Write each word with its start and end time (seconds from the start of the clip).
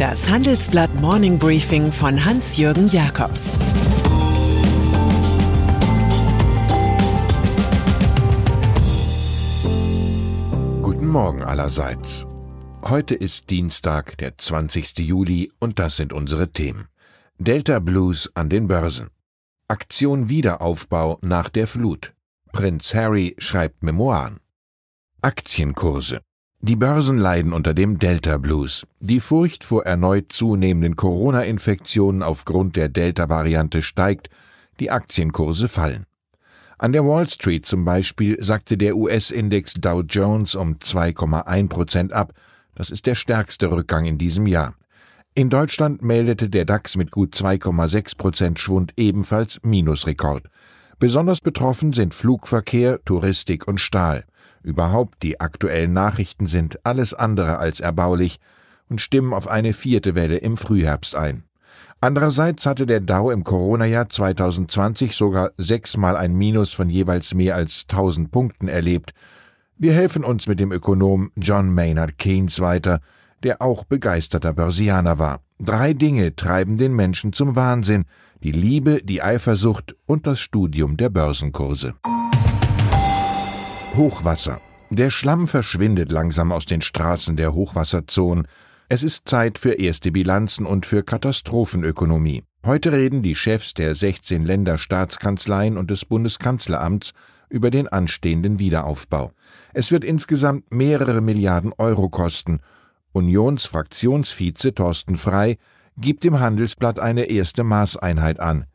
Das 0.00 0.30
Handelsblatt 0.30 0.94
Morning 0.94 1.38
Briefing 1.38 1.92
von 1.92 2.24
Hans-Jürgen 2.24 2.88
Jakobs 2.88 3.52
Guten 10.80 11.06
Morgen 11.06 11.42
allerseits. 11.42 12.26
Heute 12.82 13.14
ist 13.14 13.50
Dienstag, 13.50 14.16
der 14.16 14.38
20. 14.38 15.00
Juli, 15.00 15.52
und 15.58 15.78
das 15.78 15.96
sind 15.96 16.14
unsere 16.14 16.50
Themen. 16.50 16.88
Delta 17.36 17.78
Blues 17.78 18.30
an 18.34 18.48
den 18.48 18.68
Börsen. 18.68 19.10
Aktion 19.68 20.30
Wiederaufbau 20.30 21.18
nach 21.20 21.50
der 21.50 21.66
Flut. 21.66 22.14
Prinz 22.52 22.94
Harry 22.94 23.36
schreibt 23.36 23.82
Memoiren. 23.82 24.40
Aktienkurse. 25.20 26.22
Die 26.62 26.76
Börsen 26.76 27.16
leiden 27.16 27.54
unter 27.54 27.72
dem 27.72 27.98
Delta 27.98 28.36
Blues. 28.36 28.86
Die 29.00 29.20
Furcht 29.20 29.64
vor 29.64 29.86
erneut 29.86 30.30
zunehmenden 30.30 30.94
Corona-Infektionen 30.94 32.22
aufgrund 32.22 32.76
der 32.76 32.90
Delta-Variante 32.90 33.80
steigt, 33.80 34.28
die 34.78 34.90
Aktienkurse 34.90 35.68
fallen. 35.68 36.04
An 36.76 36.92
der 36.92 37.06
Wall 37.06 37.26
Street 37.26 37.64
zum 37.64 37.86
Beispiel 37.86 38.36
sagte 38.42 38.76
der 38.76 38.94
US-Index 38.94 39.72
Dow 39.74 40.02
Jones 40.02 40.54
um 40.54 40.74
2,1 40.74 41.68
Prozent 41.70 42.12
ab. 42.12 42.34
Das 42.74 42.90
ist 42.90 43.06
der 43.06 43.14
stärkste 43.14 43.72
Rückgang 43.72 44.04
in 44.04 44.18
diesem 44.18 44.46
Jahr. 44.46 44.74
In 45.34 45.48
Deutschland 45.48 46.02
meldete 46.02 46.50
der 46.50 46.66
DAX 46.66 46.94
mit 46.98 47.10
gut 47.10 47.34
2,6 47.34 48.18
Prozent 48.18 48.58
Schwund 48.58 48.92
ebenfalls 48.98 49.60
Minusrekord. 49.62 50.50
Besonders 50.98 51.40
betroffen 51.40 51.94
sind 51.94 52.12
Flugverkehr, 52.12 53.02
Touristik 53.02 53.66
und 53.66 53.80
Stahl. 53.80 54.26
Überhaupt 54.62 55.22
die 55.22 55.40
aktuellen 55.40 55.92
Nachrichten 55.92 56.46
sind 56.46 56.84
alles 56.84 57.14
andere 57.14 57.58
als 57.58 57.80
erbaulich 57.80 58.38
und 58.88 59.00
stimmen 59.00 59.32
auf 59.32 59.48
eine 59.48 59.72
vierte 59.72 60.14
Welle 60.14 60.38
im 60.38 60.56
Frühherbst 60.56 61.14
ein. 61.14 61.44
Andererseits 62.02 62.66
hatte 62.66 62.86
der 62.86 63.00
Dow 63.00 63.30
im 63.30 63.44
Corona-Jahr 63.44 64.08
2020 64.08 65.14
sogar 65.14 65.52
sechsmal 65.58 66.16
ein 66.16 66.34
Minus 66.34 66.72
von 66.72 66.88
jeweils 66.88 67.34
mehr 67.34 67.54
als 67.54 67.84
1000 67.90 68.30
Punkten 68.30 68.68
erlebt. 68.68 69.12
Wir 69.76 69.92
helfen 69.92 70.24
uns 70.24 70.46
mit 70.46 70.60
dem 70.60 70.72
Ökonom 70.72 71.30
John 71.36 71.72
Maynard 71.72 72.18
Keynes 72.18 72.60
weiter, 72.60 73.00
der 73.42 73.62
auch 73.62 73.84
begeisterter 73.84 74.52
Börsianer 74.52 75.18
war. 75.18 75.40
Drei 75.58 75.92
Dinge 75.92 76.34
treiben 76.36 76.78
den 76.78 76.94
Menschen 76.94 77.32
zum 77.32 77.56
Wahnsinn, 77.56 78.04
die 78.42 78.52
Liebe, 78.52 79.02
die 79.02 79.22
Eifersucht 79.22 79.94
und 80.06 80.26
das 80.26 80.38
Studium 80.38 80.96
der 80.96 81.10
Börsenkurse. 81.10 81.94
Hochwasser. 83.96 84.60
Der 84.90 85.10
Schlamm 85.10 85.48
verschwindet 85.48 86.12
langsam 86.12 86.52
aus 86.52 86.64
den 86.64 86.80
Straßen 86.80 87.36
der 87.36 87.54
Hochwasserzonen. 87.54 88.46
Es 88.88 89.02
ist 89.02 89.28
Zeit 89.28 89.58
für 89.58 89.72
erste 89.72 90.12
Bilanzen 90.12 90.64
und 90.64 90.86
für 90.86 91.02
Katastrophenökonomie. 91.02 92.44
Heute 92.64 92.92
reden 92.92 93.22
die 93.22 93.34
Chefs 93.34 93.74
der 93.74 93.96
16 93.96 94.44
Länderstaatskanzleien 94.44 95.76
und 95.76 95.90
des 95.90 96.04
Bundeskanzleramts 96.04 97.12
über 97.48 97.70
den 97.70 97.88
anstehenden 97.88 98.60
Wiederaufbau. 98.60 99.32
Es 99.74 99.90
wird 99.90 100.04
insgesamt 100.04 100.72
mehrere 100.72 101.20
Milliarden 101.20 101.72
Euro 101.76 102.08
kosten. 102.08 102.60
Unionsfraktionsvize 103.12 104.72
Thorsten 104.72 105.16
Frei 105.16 105.58
gibt 105.96 106.22
dem 106.22 106.38
Handelsblatt 106.38 107.00
eine 107.00 107.24
erste 107.24 107.64
Maßeinheit 107.64 108.38
an. 108.38 108.66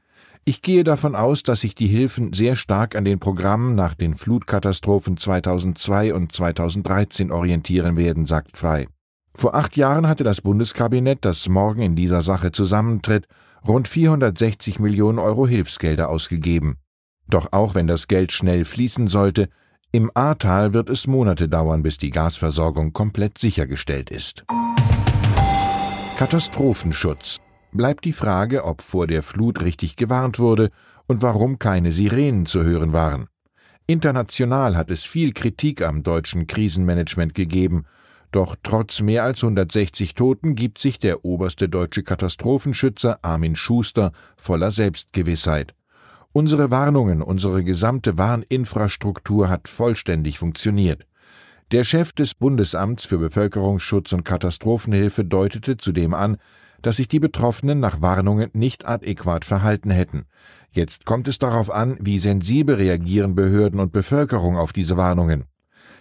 Ich 0.47 0.61
gehe 0.61 0.83
davon 0.83 1.15
aus, 1.15 1.41
dass 1.41 1.61
sich 1.61 1.73
die 1.73 1.87
Hilfen 1.87 2.31
sehr 2.31 2.55
stark 2.55 2.95
an 2.95 3.03
den 3.03 3.17
Programmen 3.17 3.73
nach 3.73 3.95
den 3.95 4.13
Flutkatastrophen 4.13 5.17
2002 5.17 6.13
und 6.13 6.31
2013 6.31 7.31
orientieren 7.31 7.97
werden, 7.97 8.27
sagt 8.27 8.55
Frei. 8.55 8.87
Vor 9.33 9.55
acht 9.55 9.75
Jahren 9.75 10.07
hatte 10.07 10.23
das 10.23 10.41
Bundeskabinett, 10.41 11.25
das 11.25 11.49
morgen 11.49 11.81
in 11.81 11.95
dieser 11.95 12.21
Sache 12.21 12.51
zusammentritt, 12.51 13.25
rund 13.67 13.87
460 13.87 14.79
Millionen 14.79 15.17
Euro 15.17 15.47
Hilfsgelder 15.47 16.09
ausgegeben. 16.09 16.77
Doch 17.27 17.47
auch 17.51 17.73
wenn 17.73 17.87
das 17.87 18.07
Geld 18.07 18.31
schnell 18.31 18.65
fließen 18.65 19.07
sollte, 19.07 19.49
im 19.91 20.11
Ahrtal 20.13 20.73
wird 20.73 20.91
es 20.91 21.07
Monate 21.07 21.49
dauern, 21.49 21.81
bis 21.81 21.97
die 21.97 22.11
Gasversorgung 22.11 22.93
komplett 22.93 23.39
sichergestellt 23.39 24.11
ist. 24.11 24.45
Katastrophenschutz 26.17 27.41
bleibt 27.75 28.05
die 28.05 28.13
Frage, 28.13 28.63
ob 28.63 28.81
vor 28.81 29.07
der 29.07 29.23
Flut 29.23 29.61
richtig 29.61 29.95
gewarnt 29.95 30.39
wurde 30.39 30.69
und 31.07 31.21
warum 31.21 31.59
keine 31.59 31.91
Sirenen 31.91 32.45
zu 32.45 32.63
hören 32.63 32.93
waren. 32.93 33.27
International 33.87 34.75
hat 34.75 34.89
es 34.89 35.03
viel 35.03 35.33
Kritik 35.33 35.81
am 35.81 36.01
deutschen 36.01 36.47
Krisenmanagement 36.47 37.35
gegeben, 37.35 37.85
doch 38.31 38.55
trotz 38.63 39.01
mehr 39.01 39.23
als 39.23 39.43
160 39.43 40.13
Toten 40.13 40.55
gibt 40.55 40.79
sich 40.79 40.97
der 40.97 41.23
oberste 41.23 41.69
deutsche 41.69 42.03
Katastrophenschützer 42.03 43.19
Armin 43.21 43.55
Schuster 43.55 44.11
voller 44.35 44.71
Selbstgewissheit. 44.71 45.73
Unsere 46.33 46.69
Warnungen, 46.69 47.21
unsere 47.21 47.63
gesamte 47.63 48.17
Warninfrastruktur 48.17 49.47
hat 49.47 49.69
vollständig 49.69 50.37
funktioniert. 50.37 51.05
Der 51.71 51.83
Chef 51.83 52.11
des 52.11 52.33
Bundesamts 52.33 53.05
für 53.05 53.19
Bevölkerungsschutz 53.19 54.11
und 54.11 54.25
Katastrophenhilfe 54.25 55.23
deutete 55.23 55.77
zudem 55.77 56.13
an, 56.13 56.37
dass 56.85 56.97
sich 56.97 57.07
die 57.07 57.19
Betroffenen 57.19 57.79
nach 57.79 58.03
Warnungen 58.03 58.51
nicht 58.53 58.85
adäquat 58.85 59.43
verhalten 59.43 59.89
hätten. 59.89 60.25
Jetzt 60.69 61.03
kommt 61.03 61.27
es 61.27 61.39
darauf 61.39 61.71
an, 61.71 61.97
wie 61.99 62.19
sensibel 62.19 62.75
reagieren 62.75 63.33
Behörden 63.33 63.79
und 63.79 63.91
Bevölkerung 63.91 64.55
auf 64.55 64.71
diese 64.71 64.95
Warnungen. 64.95 65.45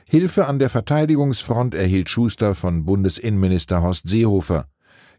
Hilfe 0.04 0.46
an 0.46 0.58
der 0.58 0.68
Verteidigungsfront 0.68 1.74
erhielt 1.74 2.10
Schuster 2.10 2.54
von 2.54 2.84
Bundesinnenminister 2.84 3.80
Horst 3.80 4.06
Seehofer. 4.06 4.66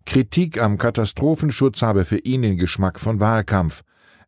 Kritik 0.06 0.62
am 0.62 0.78
Katastrophenschutz 0.78 1.82
habe 1.82 2.06
für 2.06 2.20
ihn 2.20 2.44
den 2.44 2.58
Geschmack 2.58 3.00
von 3.00 3.20
Wahlkampf. 3.20 3.82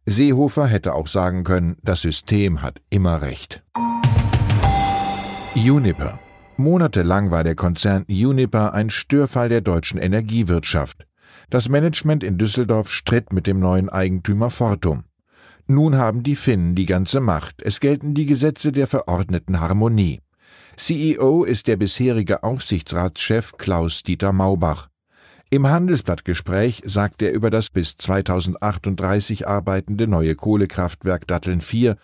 Seehofer 0.08 0.66
hätte 0.66 0.96
auch 0.96 1.06
sagen 1.06 1.44
können, 1.44 1.78
das 1.84 2.02
System 2.02 2.64
hat 2.64 2.82
immer 2.90 3.22
recht. 3.22 3.62
Uniper. 5.54 6.20
Monatelang 6.56 7.30
war 7.30 7.44
der 7.44 7.54
Konzern 7.54 8.06
Uniper 8.10 8.74
ein 8.74 8.90
Störfall 8.90 9.50
der 9.50 9.62
deutschen 9.62 10.00
Energiewirtschaft. 10.00 11.06
Das 11.50 11.70
Management 11.70 12.24
in 12.24 12.38
Düsseldorf 12.38 12.92
stritt 12.92 13.32
mit 13.32 13.48
dem 13.48 13.60
neuen 13.60 13.90
Eigentümer 13.90 14.50
Fortum. 14.50 15.04
Nun 15.68 15.98
haben 15.98 16.24
die 16.24 16.36
Finnen 16.36 16.76
die 16.76 16.86
ganze 16.86 17.20
Macht. 17.20 17.62
Es 17.62 17.80
gelten 17.80 18.14
die 18.14 18.26
Gesetze 18.26 18.72
der 18.72 18.88
verordneten 18.88 19.60
Harmonie. 19.60 20.22
CEO 20.78 21.44
ist 21.44 21.68
der 21.68 21.76
bisherige 21.76 22.44
Aufsichtsratschef 22.44 23.54
Klaus-Dieter 23.58 24.32
Maubach. 24.32 24.90
Im 25.50 25.68
Handelsblattgespräch 25.68 26.82
sagt 26.86 27.22
er 27.22 27.34
über 27.34 27.50
das 27.50 27.70
bis 27.70 27.96
2038 27.96 29.48
arbeitende 29.48 30.06
neue 30.06 30.36
Kohlekraftwerk 30.36 31.26
Datteln 31.26 31.62
4, 31.62 31.98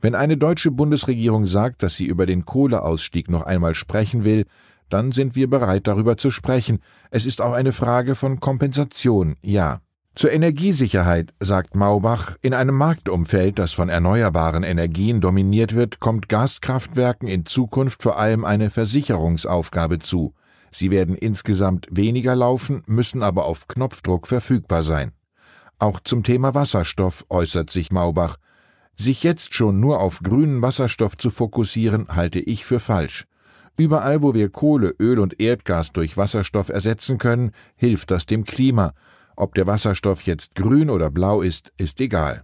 wenn 0.00 0.14
eine 0.14 0.36
deutsche 0.36 0.70
Bundesregierung 0.70 1.46
sagt, 1.46 1.82
dass 1.82 1.96
sie 1.96 2.06
über 2.06 2.26
den 2.26 2.44
Kohleausstieg 2.44 3.30
noch 3.30 3.42
einmal 3.42 3.74
sprechen 3.74 4.24
will, 4.24 4.46
dann 4.92 5.12
sind 5.12 5.36
wir 5.36 5.48
bereit, 5.48 5.86
darüber 5.86 6.16
zu 6.16 6.30
sprechen. 6.30 6.80
Es 7.10 7.26
ist 7.26 7.40
auch 7.40 7.52
eine 7.52 7.72
Frage 7.72 8.14
von 8.14 8.40
Kompensation, 8.40 9.36
ja. 9.42 9.80
Zur 10.14 10.32
Energiesicherheit, 10.32 11.32
sagt 11.38 11.76
Maubach, 11.76 12.36
in 12.42 12.52
einem 12.52 12.74
Marktumfeld, 12.74 13.58
das 13.58 13.72
von 13.72 13.88
erneuerbaren 13.88 14.64
Energien 14.64 15.20
dominiert 15.20 15.74
wird, 15.74 16.00
kommt 16.00 16.28
Gaskraftwerken 16.28 17.28
in 17.28 17.46
Zukunft 17.46 18.02
vor 18.02 18.18
allem 18.18 18.44
eine 18.44 18.70
Versicherungsaufgabe 18.70 20.00
zu. 20.00 20.34
Sie 20.72 20.90
werden 20.90 21.14
insgesamt 21.14 21.86
weniger 21.90 22.34
laufen, 22.36 22.82
müssen 22.86 23.22
aber 23.22 23.44
auf 23.44 23.68
Knopfdruck 23.68 24.26
verfügbar 24.26 24.82
sein. 24.82 25.12
Auch 25.78 26.00
zum 26.00 26.22
Thema 26.22 26.54
Wasserstoff 26.54 27.24
äußert 27.30 27.70
sich 27.70 27.90
Maubach. 27.90 28.36
Sich 28.96 29.22
jetzt 29.22 29.54
schon 29.54 29.80
nur 29.80 30.00
auf 30.00 30.20
grünen 30.20 30.60
Wasserstoff 30.60 31.16
zu 31.16 31.30
fokussieren, 31.30 32.08
halte 32.08 32.40
ich 32.40 32.64
für 32.66 32.80
falsch. 32.80 33.26
Überall, 33.80 34.20
wo 34.20 34.34
wir 34.34 34.50
Kohle, 34.50 34.94
Öl 35.00 35.18
und 35.18 35.40
Erdgas 35.40 35.92
durch 35.92 36.18
Wasserstoff 36.18 36.68
ersetzen 36.68 37.16
können, 37.16 37.52
hilft 37.76 38.10
das 38.10 38.26
dem 38.26 38.44
Klima. 38.44 38.92
Ob 39.36 39.54
der 39.54 39.66
Wasserstoff 39.66 40.20
jetzt 40.24 40.54
grün 40.54 40.90
oder 40.90 41.10
blau 41.10 41.40
ist, 41.40 41.72
ist 41.78 41.98
egal. 42.02 42.42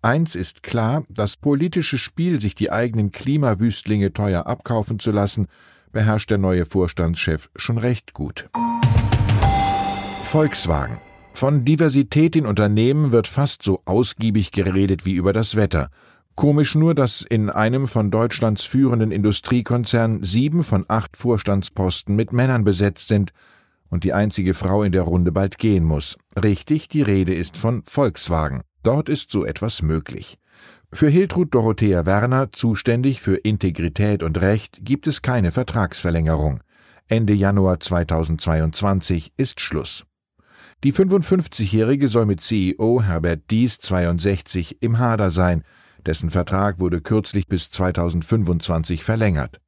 Eins 0.00 0.34
ist 0.34 0.62
klar, 0.62 1.04
das 1.10 1.36
politische 1.36 1.98
Spiel, 1.98 2.40
sich 2.40 2.54
die 2.54 2.72
eigenen 2.72 3.12
Klimawüstlinge 3.12 4.14
teuer 4.14 4.46
abkaufen 4.46 4.98
zu 4.98 5.10
lassen, 5.10 5.48
beherrscht 5.92 6.30
der 6.30 6.38
neue 6.38 6.64
Vorstandschef 6.64 7.50
schon 7.54 7.76
recht 7.76 8.14
gut. 8.14 8.48
Volkswagen. 10.22 11.00
Von 11.34 11.66
Diversität 11.66 12.34
in 12.34 12.46
Unternehmen 12.46 13.12
wird 13.12 13.28
fast 13.28 13.62
so 13.62 13.82
ausgiebig 13.84 14.52
geredet 14.52 15.04
wie 15.04 15.12
über 15.12 15.34
das 15.34 15.54
Wetter. 15.54 15.90
Komisch 16.38 16.76
nur, 16.76 16.94
dass 16.94 17.22
in 17.22 17.50
einem 17.50 17.88
von 17.88 18.12
Deutschlands 18.12 18.62
führenden 18.62 19.10
Industriekonzernen 19.10 20.22
sieben 20.22 20.62
von 20.62 20.84
acht 20.86 21.16
Vorstandsposten 21.16 22.14
mit 22.14 22.32
Männern 22.32 22.62
besetzt 22.62 23.08
sind 23.08 23.32
und 23.90 24.04
die 24.04 24.12
einzige 24.12 24.54
Frau 24.54 24.84
in 24.84 24.92
der 24.92 25.02
Runde 25.02 25.32
bald 25.32 25.58
gehen 25.58 25.82
muss. 25.82 26.16
Richtig, 26.40 26.86
die 26.86 27.02
Rede 27.02 27.34
ist 27.34 27.56
von 27.56 27.82
Volkswagen. 27.86 28.60
Dort 28.84 29.08
ist 29.08 29.32
so 29.32 29.44
etwas 29.44 29.82
möglich. 29.82 30.38
Für 30.92 31.08
Hiltrud 31.08 31.52
Dorothea 31.52 32.06
Werner, 32.06 32.52
zuständig 32.52 33.20
für 33.20 33.34
Integrität 33.34 34.22
und 34.22 34.40
Recht, 34.40 34.78
gibt 34.82 35.08
es 35.08 35.22
keine 35.22 35.50
Vertragsverlängerung. 35.50 36.60
Ende 37.08 37.32
Januar 37.32 37.80
2022 37.80 39.32
ist 39.36 39.60
Schluss. 39.60 40.06
Die 40.84 40.92
55-Jährige 40.92 42.06
soll 42.06 42.26
mit 42.26 42.40
CEO 42.40 43.02
Herbert 43.02 43.50
Dies 43.50 43.78
62 43.78 44.80
im 44.80 45.00
Hader 45.00 45.32
sein, 45.32 45.64
dessen 46.08 46.30
Vertrag 46.30 46.80
wurde 46.80 47.00
kürzlich 47.00 47.46
bis 47.46 47.70
2025 47.70 49.04
verlängert. 49.04 49.60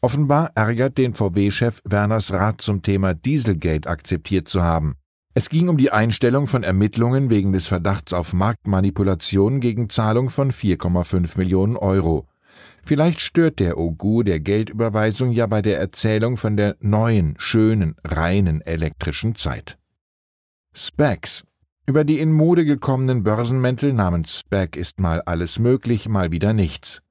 Offenbar 0.00 0.50
ärgert 0.54 0.98
den 0.98 1.14
VW-Chef 1.14 1.80
Werners 1.84 2.32
Rat 2.32 2.60
zum 2.60 2.82
Thema 2.82 3.14
Dieselgate 3.14 3.88
akzeptiert 3.88 4.48
zu 4.48 4.62
haben. 4.62 4.96
Es 5.34 5.48
ging 5.48 5.68
um 5.68 5.76
die 5.76 5.90
Einstellung 5.90 6.46
von 6.46 6.62
Ermittlungen 6.62 7.28
wegen 7.28 7.52
des 7.52 7.66
Verdachts 7.66 8.12
auf 8.12 8.32
Marktmanipulation 8.32 9.60
gegen 9.60 9.88
Zahlung 9.90 10.30
von 10.30 10.52
4,5 10.52 11.36
Millionen 11.38 11.76
Euro. 11.76 12.26
Vielleicht 12.84 13.20
stört 13.20 13.60
der 13.60 13.78
Ogu 13.78 14.22
der 14.22 14.40
Geldüberweisung 14.40 15.32
ja 15.32 15.46
bei 15.46 15.60
der 15.60 15.78
Erzählung 15.78 16.36
von 16.36 16.56
der 16.56 16.76
neuen, 16.80 17.34
schönen, 17.38 17.96
reinen 18.04 18.60
elektrischen 18.62 19.34
Zeit. 19.34 19.78
Specs. 20.74 21.44
Über 21.86 22.04
die 22.04 22.18
in 22.18 22.32
Mode 22.32 22.64
gekommenen 22.64 23.22
Börsenmäntel 23.22 23.92
namens 23.92 24.40
Spec 24.40 24.74
ist 24.74 25.00
mal 25.00 25.20
alles 25.26 25.58
möglich, 25.58 26.08
mal 26.08 26.32
wieder 26.32 26.54
nichts. 26.54 27.02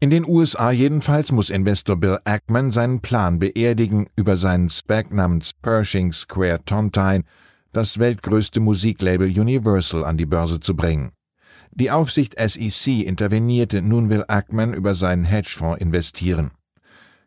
In 0.00 0.10
den 0.10 0.26
USA 0.26 0.70
jedenfalls 0.70 1.32
muss 1.32 1.48
Investor 1.48 1.96
Bill 1.96 2.18
Ackman 2.24 2.70
seinen 2.70 3.00
Plan 3.00 3.38
beerdigen, 3.38 4.06
über 4.16 4.36
seinen 4.36 4.68
Spec 4.68 5.10
namens 5.12 5.54
Pershing 5.54 6.12
Square 6.12 6.60
Tontine 6.66 7.24
das 7.72 7.98
weltgrößte 7.98 8.60
Musiklabel 8.60 9.28
Universal 9.28 10.04
an 10.04 10.18
die 10.18 10.26
Börse 10.26 10.60
zu 10.60 10.76
bringen. 10.76 11.12
Die 11.70 11.90
Aufsicht 11.90 12.34
SEC 12.38 13.06
intervenierte, 13.06 13.80
nun 13.80 14.10
will 14.10 14.24
Ackman 14.28 14.74
über 14.74 14.94
seinen 14.94 15.24
Hedgefonds 15.24 15.80
investieren. 15.80 16.50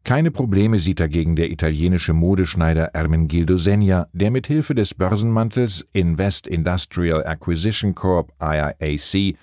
Keine 0.03 0.31
Probleme 0.31 0.79
sieht 0.79 0.99
dagegen 0.99 1.35
der 1.35 1.51
italienische 1.51 2.13
Modeschneider 2.13 2.85
Ermengildo 2.93 3.57
Senja, 3.57 4.07
der 4.13 4.31
mit 4.31 4.47
Hilfe 4.47 4.73
des 4.73 4.95
Börsenmantels 4.95 5.85
Invest 5.93 6.47
Industrial 6.47 7.23
Acquisition 7.25 7.93
Corp 7.93 8.33
IIAC 8.41 9.35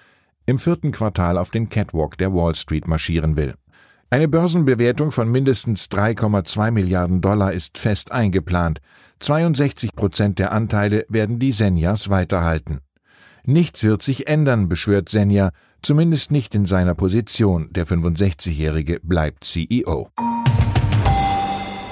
im 0.46 0.58
vierten 0.58 0.90
Quartal 0.90 1.38
auf 1.38 1.50
den 1.50 1.68
Catwalk 1.68 2.18
der 2.18 2.34
Wall 2.34 2.54
Street 2.54 2.88
marschieren 2.88 3.36
will. 3.36 3.54
Eine 4.10 4.26
Börsenbewertung 4.26 5.12
von 5.12 5.30
mindestens 5.30 5.86
3,2 5.86 6.70
Milliarden 6.70 7.20
Dollar 7.20 7.52
ist 7.52 7.78
fest 7.78 8.10
eingeplant. 8.10 8.80
62 9.20 9.94
Prozent 9.94 10.38
der 10.38 10.52
Anteile 10.52 11.04
werden 11.08 11.38
die 11.38 11.52
Senjas 11.52 12.08
weiterhalten. 12.08 12.80
Nichts 13.44 13.84
wird 13.84 14.02
sich 14.02 14.26
ändern, 14.26 14.68
beschwört 14.68 15.08
Senja, 15.08 15.50
zumindest 15.82 16.30
nicht 16.30 16.54
in 16.54 16.64
seiner 16.64 16.94
Position. 16.94 17.68
Der 17.72 17.86
65-Jährige 17.86 19.00
bleibt 19.02 19.44
CEO. 19.44 20.08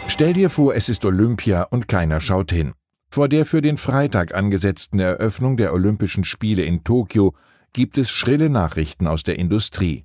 Stell 0.08 0.32
dir 0.32 0.50
vor, 0.50 0.74
es 0.74 0.88
ist 0.88 1.04
Olympia 1.04 1.62
und 1.64 1.88
keiner 1.88 2.20
schaut 2.20 2.50
hin. 2.50 2.72
Vor 3.10 3.28
der 3.28 3.44
für 3.44 3.60
den 3.60 3.76
Freitag 3.76 4.34
angesetzten 4.34 4.98
Eröffnung 4.98 5.56
der 5.56 5.72
Olympischen 5.72 6.24
Spiele 6.24 6.62
in 6.64 6.84
Tokio 6.84 7.34
gibt 7.72 7.98
es 7.98 8.10
schrille 8.10 8.48
Nachrichten 8.48 9.06
aus 9.06 9.22
der 9.22 9.38
Industrie. 9.38 10.04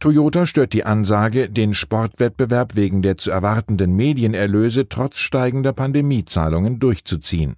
Toyota 0.00 0.46
stört 0.46 0.72
die 0.72 0.84
Ansage, 0.84 1.50
den 1.50 1.74
Sportwettbewerb 1.74 2.76
wegen 2.76 3.02
der 3.02 3.16
zu 3.16 3.30
erwartenden 3.30 3.96
Medienerlöse 3.96 4.88
trotz 4.88 5.18
steigender 5.18 5.72
Pandemiezahlungen 5.72 6.78
durchzuziehen. 6.78 7.56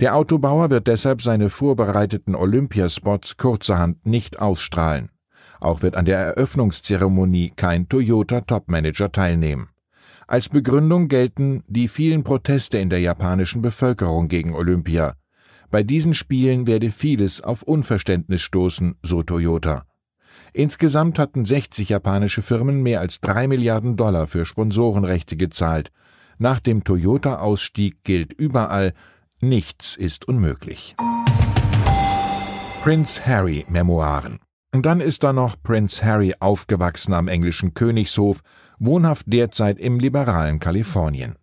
Der 0.00 0.14
Autobauer 0.14 0.70
wird 0.70 0.86
deshalb 0.86 1.20
seine 1.20 1.50
vorbereiteten 1.50 2.34
Olympiaspots 2.34 3.36
kurzerhand 3.36 4.06
nicht 4.06 4.38
ausstrahlen. 4.38 5.10
Auch 5.60 5.82
wird 5.82 5.96
an 5.96 6.04
der 6.04 6.18
Eröffnungszeremonie 6.18 7.52
kein 7.54 7.88
Toyota 7.88 8.40
Topmanager 8.40 9.10
teilnehmen. 9.10 9.68
Als 10.28 10.50
Begründung 10.50 11.08
gelten 11.08 11.64
die 11.68 11.88
vielen 11.88 12.22
Proteste 12.22 12.76
in 12.76 12.90
der 12.90 13.00
japanischen 13.00 13.62
Bevölkerung 13.62 14.28
gegen 14.28 14.52
Olympia. 14.54 15.14
Bei 15.70 15.82
diesen 15.82 16.12
Spielen 16.12 16.66
werde 16.66 16.90
vieles 16.90 17.40
auf 17.40 17.62
Unverständnis 17.62 18.42
stoßen, 18.42 18.96
so 19.02 19.22
Toyota. 19.22 19.86
Insgesamt 20.52 21.18
hatten 21.18 21.46
60 21.46 21.88
japanische 21.88 22.42
Firmen 22.42 22.82
mehr 22.82 23.00
als 23.00 23.22
drei 23.22 23.48
Milliarden 23.48 23.96
Dollar 23.96 24.26
für 24.26 24.44
Sponsorenrechte 24.44 25.38
gezahlt. 25.38 25.90
Nach 26.36 26.60
dem 26.60 26.84
Toyota-Ausstieg 26.84 28.04
gilt 28.04 28.34
überall, 28.34 28.92
nichts 29.40 29.96
ist 29.96 30.28
unmöglich. 30.28 30.94
Prince 32.82 33.26
Harry 33.26 33.64
Memoiren. 33.70 34.40
Und 34.78 34.86
dann 34.86 35.00
ist 35.00 35.24
da 35.24 35.32
noch 35.32 35.60
Prince 35.60 36.04
Harry 36.04 36.34
aufgewachsen 36.38 37.12
am 37.12 37.26
englischen 37.26 37.74
Königshof, 37.74 38.42
wohnhaft 38.78 39.26
derzeit 39.26 39.76
im 39.80 39.98
liberalen 39.98 40.60
Kalifornien. 40.60 41.34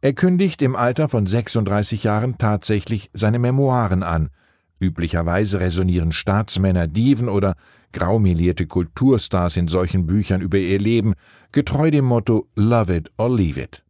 Er 0.00 0.12
kündigt 0.12 0.62
im 0.62 0.76
Alter 0.76 1.08
von 1.08 1.26
36 1.26 2.04
Jahren 2.04 2.38
tatsächlich 2.38 3.10
seine 3.12 3.40
Memoiren 3.40 4.04
an. 4.04 4.30
Üblicherweise 4.78 5.58
resonieren 5.58 6.12
Staatsmänner, 6.12 6.86
Diven 6.86 7.28
oder 7.28 7.56
graumelierte 7.92 8.68
Kulturstars 8.68 9.56
in 9.56 9.66
solchen 9.66 10.06
Büchern 10.06 10.40
über 10.40 10.58
ihr 10.58 10.78
Leben, 10.78 11.14
getreu 11.50 11.90
dem 11.90 12.04
Motto 12.04 12.46
Love 12.54 12.94
it 12.94 13.10
or 13.18 13.28
leave 13.28 13.60
it. 13.60 13.82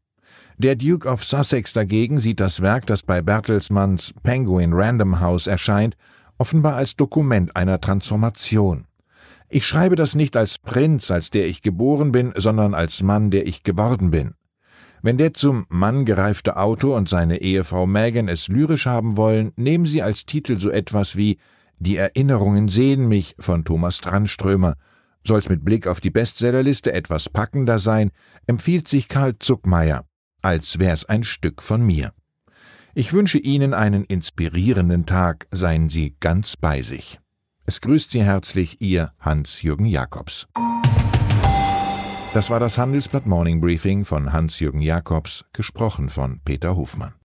Der 0.57 0.77
Duke 0.77 1.07
of 1.07 1.23
Sussex 1.23 1.75
dagegen 1.75 2.19
sieht 2.19 2.41
das 2.41 2.63
Werk, 2.63 2.87
das 2.87 3.03
bei 3.03 3.21
Bertelsmanns 3.21 4.15
Penguin 4.23 4.73
Random 4.73 5.21
House 5.21 5.47
erscheint, 5.47 5.95
offenbar 6.39 6.77
als 6.77 6.97
Dokument 6.97 7.55
einer 7.57 7.81
Transformation. 7.81 8.87
Ich 9.49 9.67
schreibe 9.67 9.97
das 9.97 10.15
nicht 10.15 10.37
als 10.37 10.59
Prinz, 10.59 11.11
als 11.11 11.31
der 11.31 11.47
ich 11.47 11.63
geboren 11.63 12.13
bin, 12.13 12.33
sondern 12.37 12.75
als 12.75 13.03
Mann, 13.03 13.31
der 13.31 13.47
ich 13.47 13.63
geworden 13.63 14.11
bin. 14.11 14.35
Wenn 15.03 15.17
der 15.17 15.33
zum 15.33 15.67
Mann 15.69 16.05
gereifte 16.05 16.57
Autor 16.57 16.97
und 16.97 17.09
seine 17.09 17.41
Ehefrau 17.41 17.87
Megan 17.87 18.29
es 18.29 18.49
lyrisch 18.49 18.87
haben 18.87 19.17
wollen, 19.17 19.53
nehmen 19.57 19.87
sie 19.87 20.03
als 20.03 20.27
Titel 20.27 20.59
so 20.59 20.71
etwas 20.71 21.17
wie 21.17 21.39
Die 21.79 21.97
Erinnerungen 21.97 22.69
sehen 22.69 23.09
mich 23.09 23.37
von 23.39 23.65
Thomas 23.65 23.99
Strandströmer. 23.99 24.75
Soll's 25.25 25.49
mit 25.49 25.65
Blick 25.65 25.87
auf 25.87 26.01
die 26.01 26.11
Bestsellerliste 26.11 26.93
etwas 26.93 27.29
packender 27.29 27.79
sein, 27.79 28.11
empfiehlt 28.47 28.89
sich 28.89 29.09
Karl 29.09 29.39
Zuckmeier, 29.39 30.05
als 30.43 30.79
wär's 30.79 31.05
ein 31.05 31.23
Stück 31.23 31.63
von 31.63 31.85
mir. 31.85 32.13
Ich 32.99 33.13
wünsche 33.13 33.39
Ihnen 33.39 33.75
einen 33.75 34.03
inspirierenden 34.03 35.07
Tag, 35.07 35.47
seien 35.53 35.89
Sie 35.89 36.17
ganz 36.19 36.57
bei 36.57 36.83
sich. 36.83 37.21
Es 37.65 37.81
grüßt 37.81 38.11
Sie 38.11 38.25
herzlich 38.25 38.81
Ihr 38.81 39.13
Hans-Jürgen 39.21 39.87
Jakobs. 39.87 40.49
Das 42.35 42.51
war 42.51 42.59
das 42.59 42.77
Handelsblatt 42.77 43.25
Morning 43.25 43.61
Briefing 43.61 44.05
von 44.05 44.33
Hans-Jürgen 44.33 44.81
Jakobs, 44.81 45.45
gesprochen 45.53 46.09
von 46.09 46.41
Peter 46.45 46.75
Hofmann. 46.75 47.15